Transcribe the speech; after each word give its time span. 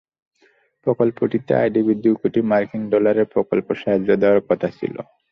প্রকল্পটিতে 0.87 1.51
আইডিবির 1.55 1.97
দুুুই 2.01 2.17
কোটি 2.21 2.39
মার্কিন 2.51 2.83
ডলারের 2.89 3.27
প্রকল্প 3.33 3.67
সাহায্য 3.81 4.09
দেওয়ার 4.21 4.41
কথা 4.49 4.67
ছিল। 4.79 4.95